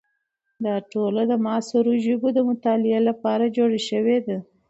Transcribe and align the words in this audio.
دا 0.65 0.75
ټولنه 0.91 1.23
د 1.31 1.33
معاصرو 1.45 1.93
ژبو 2.05 2.27
د 2.33 2.39
مطالعې 2.49 2.99
لپاره 3.09 3.53
جوړه 3.57 3.79
شوې 3.89 4.17
ده. 4.25 4.37